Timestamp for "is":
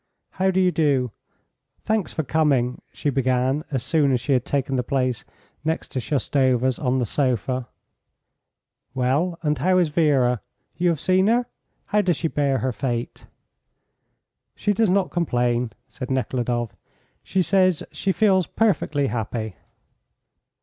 9.77-9.89